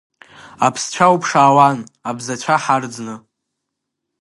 Аԥсцәа 0.65 1.13
уԥшаауан, 1.13 1.77
абзацәа 2.09 2.55
ҳарӡны. 2.63 3.15